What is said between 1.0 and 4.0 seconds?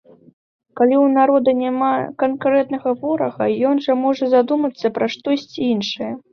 ў народа няма канкрэтнага ворага, ён жа